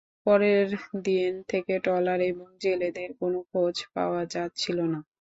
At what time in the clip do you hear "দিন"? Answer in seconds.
1.05-1.31